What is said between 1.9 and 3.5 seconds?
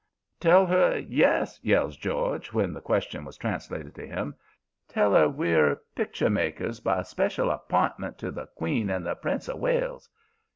George, when the question was